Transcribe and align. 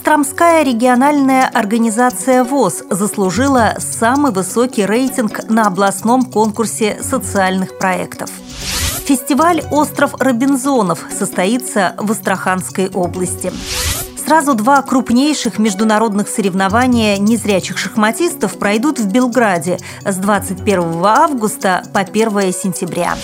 Костромская 0.00 0.62
региональная 0.62 1.46
организация 1.46 2.42
ВОЗ 2.42 2.84
заслужила 2.88 3.74
самый 3.78 4.32
высокий 4.32 4.86
рейтинг 4.86 5.46
на 5.50 5.66
областном 5.66 6.24
конкурсе 6.24 6.98
социальных 7.02 7.76
проектов. 7.76 8.30
Фестиваль 9.04 9.62
«Остров 9.70 10.14
Робинзонов» 10.18 11.04
состоится 11.16 11.94
в 11.98 12.10
Астраханской 12.12 12.88
области. 12.88 13.52
Сразу 14.16 14.54
два 14.54 14.80
крупнейших 14.80 15.58
международных 15.58 16.28
соревнования 16.28 17.18
незрячих 17.18 17.76
шахматистов 17.76 18.58
пройдут 18.58 18.98
в 18.98 19.06
Белграде 19.06 19.78
с 20.02 20.16
21 20.16 21.04
августа 21.04 21.82
по 21.92 22.00
1 22.00 22.54
сентября. 22.54 23.16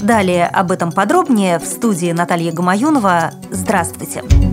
Далее 0.00 0.48
об 0.48 0.72
этом 0.72 0.90
подробнее 0.90 1.60
в 1.60 1.64
студии 1.64 2.10
Наталья 2.10 2.50
Гамаюнова. 2.50 3.30
Здравствуйте! 3.52 4.24
Здравствуйте! 4.24 4.43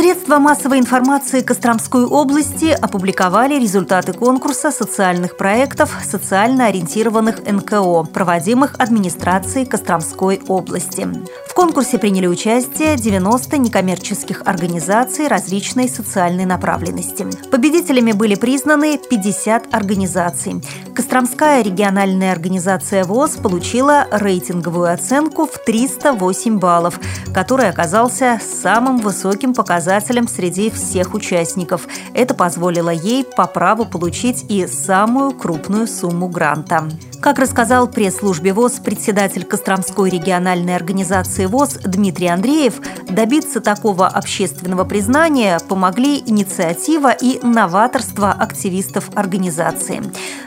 Средства 0.00 0.38
массовой 0.38 0.78
информации 0.78 1.42
Костромской 1.42 2.06
области 2.06 2.70
опубликовали 2.70 3.60
результаты 3.60 4.14
конкурса 4.14 4.70
социальных 4.70 5.36
проектов 5.36 5.94
социально 6.02 6.68
ориентированных 6.68 7.44
НКО, 7.44 8.04
проводимых 8.04 8.76
администрацией 8.78 9.66
Костромской 9.66 10.40
области. 10.48 11.06
В 11.46 11.52
конкурсе 11.52 11.98
приняли 11.98 12.26
участие 12.26 12.96
90 12.96 13.58
некоммерческих 13.58 14.40
организаций 14.46 15.28
различной 15.28 15.86
социальной 15.86 16.46
направленности. 16.46 17.26
Победителями 17.50 18.12
были 18.12 18.36
признаны 18.36 18.96
50 18.96 19.74
организаций. 19.74 20.62
Костромская 20.94 21.62
региональная 21.62 22.32
организация 22.32 23.04
ВОЗ 23.04 23.32
получила 23.36 24.06
рейтинговую 24.10 24.90
оценку 24.94 25.44
в 25.44 25.62
308 25.62 26.58
баллов, 26.58 26.98
который 27.34 27.68
оказался 27.68 28.40
самым 28.40 28.96
высоким 28.96 29.52
показателем 29.52 29.89
показателем 29.90 30.28
среди 30.28 30.70
всех 30.70 31.14
участников. 31.14 31.88
Это 32.14 32.32
позволило 32.32 32.90
ей 32.90 33.24
по 33.24 33.48
праву 33.48 33.84
получить 33.84 34.44
и 34.48 34.68
самую 34.68 35.32
крупную 35.32 35.88
сумму 35.88 36.28
гранта. 36.28 36.88
Как 37.20 37.38
рассказал 37.38 37.86
пресс-службе 37.86 38.54
ВОЗ 38.54 38.80
председатель 38.82 39.44
Костромской 39.44 40.08
региональной 40.08 40.74
организации 40.74 41.44
ВОЗ 41.44 41.78
Дмитрий 41.84 42.28
Андреев, 42.28 42.80
добиться 43.10 43.60
такого 43.60 44.06
общественного 44.06 44.84
признания 44.84 45.58
помогли 45.68 46.18
инициатива 46.18 47.10
и 47.10 47.38
новаторство 47.44 48.32
активистов 48.32 49.10
организации. 49.14 50.02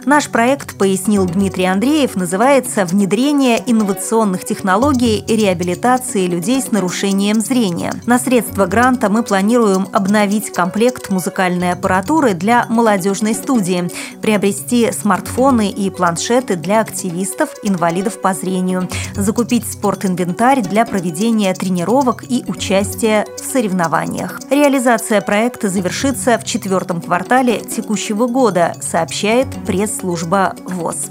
Наш 0.06 0.30
проект, 0.30 0.76
пояснил 0.76 1.26
Дмитрий 1.28 1.66
Андреев, 1.66 2.16
называется 2.16 2.86
«Внедрение 2.86 3.62
инновационных 3.66 4.44
технологий 4.44 5.24
реабилитации 5.28 6.26
людей 6.26 6.60
с 6.60 6.72
нарушением 6.72 7.40
зрения». 7.40 7.94
На 8.08 8.18
средства 8.18 8.66
гранта 8.66 9.10
мы 9.10 9.22
планируем 9.22 9.88
обновить 9.94 10.52
комплект 10.52 11.12
музыкальной 11.12 11.72
аппаратуры 11.74 12.34
для 12.34 12.66
молодежной 12.68 13.36
студии, 13.36 13.90
приобрести 14.22 14.92
смартфоны 14.92 15.70
и 15.70 15.92
планшеты 15.92 16.56
для 16.64 16.80
активистов, 16.80 17.50
инвалидов 17.62 18.20
по 18.20 18.34
зрению, 18.34 18.90
закупить 19.14 19.72
спортинвентарь 19.72 20.62
для 20.62 20.86
проведения 20.86 21.54
тренировок 21.54 22.24
и 22.28 22.44
участия 22.48 23.28
в 23.38 23.46
соревнованиях. 23.46 24.40
Реализация 24.50 25.22
проекта 25.22 25.70
завершится 25.70 26.40
в 26.40 26.46
четвертом 26.46 27.02
квартале 27.02 27.60
текущего 27.60 28.28
года, 28.28 28.74
сообщает 28.82 29.48
пресс-служба 29.66 30.56
ВОЗ. 30.66 31.10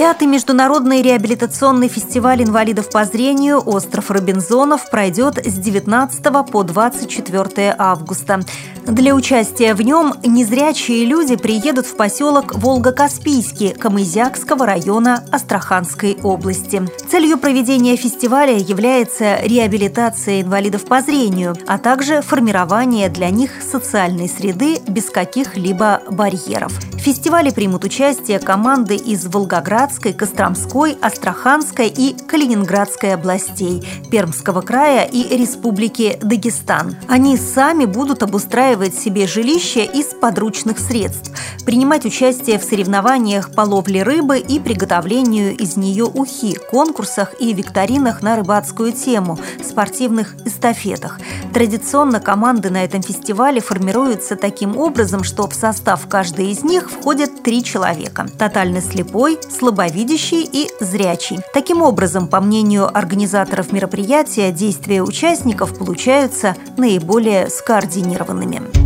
Пятый 0.00 0.28
международный 0.28 1.02
реабилитационный 1.02 1.88
фестиваль 1.88 2.42
инвалидов 2.42 2.88
по 2.88 3.04
зрению 3.04 3.58
«Остров 3.58 4.10
Робинзонов» 4.10 4.88
пройдет 4.88 5.36
с 5.36 5.52
19 5.52 6.50
по 6.50 6.62
24 6.62 7.74
августа. 7.76 8.40
Для 8.86 9.14
участия 9.14 9.74
в 9.74 9.82
нем 9.82 10.14
незрячие 10.24 11.04
люди 11.04 11.36
приедут 11.36 11.84
в 11.84 11.96
поселок 11.96 12.54
Волго-Каспийский 12.54 13.74
Камызякского 13.74 14.64
района 14.64 15.22
Астраханской 15.30 16.16
области. 16.22 16.82
Целью 17.10 17.36
проведения 17.36 17.94
фестиваля 17.96 18.56
является 18.56 19.42
реабилитация 19.42 20.40
инвалидов 20.40 20.86
по 20.86 21.02
зрению, 21.02 21.54
а 21.66 21.76
также 21.76 22.22
формирование 22.22 23.10
для 23.10 23.28
них 23.28 23.50
социальной 23.60 24.30
среды 24.30 24.78
без 24.88 25.10
каких-либо 25.10 26.00
барьеров. 26.08 26.72
В 27.00 27.02
фестивале 27.02 27.50
примут 27.50 27.84
участие 27.84 28.38
команды 28.38 28.94
из 28.94 29.24
Волгоградской, 29.24 30.12
Костромской, 30.12 30.98
Астраханской 31.00 31.88
и 31.88 32.14
Калининградской 32.14 33.14
областей, 33.14 33.82
Пермского 34.10 34.60
края 34.60 35.06
и 35.06 35.34
Республики 35.34 36.18
Дагестан. 36.20 36.96
Они 37.08 37.38
сами 37.38 37.86
будут 37.86 38.22
обустраивать 38.22 38.94
себе 38.94 39.26
жилище 39.26 39.86
из 39.86 40.08
подручных 40.08 40.78
средств, 40.78 41.32
принимать 41.64 42.04
участие 42.04 42.58
в 42.58 42.64
соревнованиях 42.64 43.54
по 43.54 43.62
ловле 43.62 44.02
рыбы 44.02 44.38
и 44.38 44.60
приготовлению 44.60 45.56
из 45.56 45.78
нее 45.78 46.04
ухи, 46.04 46.52
конкурсах 46.70 47.32
и 47.40 47.54
викторинах 47.54 48.20
на 48.20 48.36
рыбацкую 48.36 48.92
тему, 48.92 49.38
спортивных 49.66 50.36
эстафетах. 50.44 51.18
Традиционно 51.54 52.20
команды 52.20 52.68
на 52.68 52.84
этом 52.84 53.02
фестивале 53.02 53.62
формируются 53.62 54.36
таким 54.36 54.76
образом, 54.76 55.24
что 55.24 55.48
в 55.48 55.54
состав 55.54 56.06
каждой 56.06 56.50
из 56.50 56.62
них 56.62 56.89
входят 56.90 57.42
три 57.42 57.62
человека– 57.62 58.26
тотально 58.38 58.80
слепой, 58.80 59.38
слабовидящий 59.50 60.48
и 60.50 60.68
зрячий. 60.80 61.38
Таким 61.54 61.82
образом, 61.82 62.28
по 62.28 62.40
мнению 62.40 62.86
организаторов 62.96 63.72
мероприятия, 63.72 64.52
действия 64.52 65.02
участников 65.02 65.78
получаются 65.78 66.56
наиболее 66.76 67.48
скоординированными. 67.48 68.79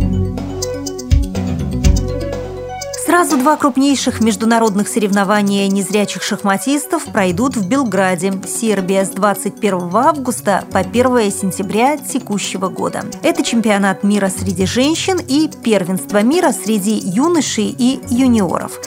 Сразу 3.15 3.37
два 3.37 3.55
крупнейших 3.55 4.19
международных 4.19 4.89
соревнования 4.89 5.69
незрячих 5.69 6.21
шахматистов 6.21 7.05
пройдут 7.05 7.55
в 7.55 7.65
Белграде, 7.65 8.33
Сербия 8.45 9.05
с 9.05 9.09
21 9.11 9.89
августа 9.95 10.65
по 10.69 10.79
1 10.79 11.31
сентября 11.31 11.95
текущего 11.95 12.67
года. 12.67 13.05
Это 13.23 13.41
чемпионат 13.41 14.03
мира 14.03 14.27
среди 14.27 14.65
женщин 14.65 15.21
и 15.25 15.49
первенство 15.63 16.21
мира 16.23 16.51
среди 16.51 16.91
юношей 16.91 17.73
и 17.79 18.01
юниоров. 18.09 18.81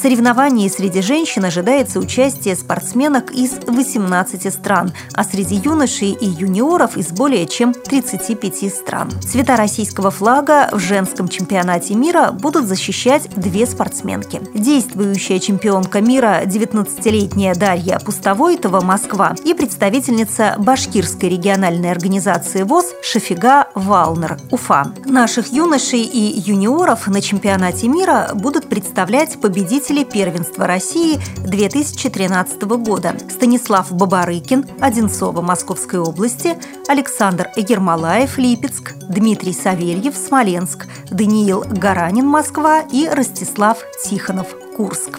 Соревновании 0.00 0.68
среди 0.68 1.02
женщин 1.02 1.44
ожидается 1.44 1.98
участие 1.98 2.54
спортсменок 2.54 3.32
из 3.32 3.54
18 3.66 4.54
стран, 4.54 4.92
а 5.12 5.24
среди 5.24 5.56
юношей 5.56 6.12
и 6.12 6.24
юниоров 6.24 6.96
из 6.96 7.08
более 7.08 7.46
чем 7.46 7.74
35 7.74 8.72
стран. 8.72 9.10
Цвета 9.20 9.56
российского 9.56 10.12
флага 10.12 10.68
в 10.70 10.78
женском 10.78 11.26
чемпионате 11.26 11.94
мира 11.96 12.30
будут 12.30 12.66
защищать 12.66 13.28
две 13.34 13.66
спортсменки. 13.66 14.40
Действующая 14.54 15.40
чемпионка 15.40 16.00
мира 16.00 16.42
19-летняя 16.44 17.56
Дарья 17.56 17.98
Пустовойтова 17.98 18.80
«Москва» 18.80 19.34
и 19.44 19.52
представительница 19.52 20.54
Башкирской 20.58 21.28
региональной 21.28 21.90
организации 21.90 22.62
ВОЗ 22.62 22.86
Шафига 23.02 23.66
Валнер 23.74 24.38
Уфа. 24.52 24.92
Наших 25.06 25.52
юношей 25.52 26.02
и 26.02 26.40
юниоров 26.40 27.08
на 27.08 27.20
чемпионате 27.20 27.88
мира 27.88 28.30
будут 28.34 28.68
представлять 28.68 29.40
победители 29.40 29.87
победители 29.88 30.04
первенства 30.04 30.66
России 30.66 31.18
2013 31.38 32.62
года 32.62 33.16
Станислав 33.30 33.90
Бабарыкин, 33.92 34.66
Одинцова 34.80 35.40
Московской 35.40 36.00
области, 36.00 36.56
Александр 36.88 37.48
Ермолаев, 37.56 38.38
Липецк, 38.38 38.94
Дмитрий 39.08 39.54
Савельев, 39.54 40.14
Смоленск, 40.14 40.86
Даниил 41.10 41.64
Гаранин, 41.66 42.26
Москва 42.26 42.82
и 42.92 43.08
Ростислав 43.08 43.78
Тихонов, 44.04 44.48
Курск. 44.76 45.18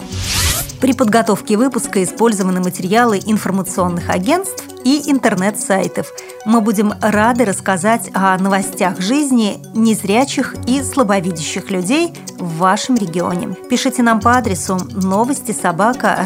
При 0.80 0.92
подготовке 0.94 1.56
выпуска 1.56 2.02
использованы 2.02 2.60
материалы 2.60 3.20
информационных 3.26 4.08
агентств 4.08 4.64
и 4.84 5.10
интернет-сайтов. 5.10 6.12
Мы 6.44 6.60
будем 6.60 6.92
рады 7.00 7.44
рассказать 7.44 8.10
о 8.14 8.36
новостях 8.38 9.00
жизни 9.00 9.58
незрячих 9.74 10.54
и 10.66 10.82
слабовидящих 10.82 11.70
людей 11.70 12.12
в 12.38 12.58
вашем 12.58 12.96
регионе. 12.96 13.54
Пишите 13.68 14.02
нам 14.02 14.20
по 14.20 14.36
адресу 14.36 14.78
новости 14.90 15.52
собака 15.52 16.16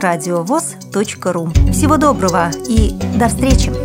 ру. 1.33 1.51
Всего 1.73 1.97
доброго 1.97 2.51
и 2.69 2.93
до 3.17 3.29
встречи! 3.29 3.84